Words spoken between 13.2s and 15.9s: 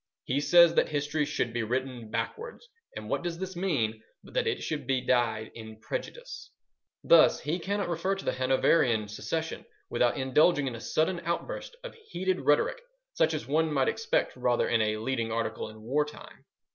as one might expect rather in a leading article in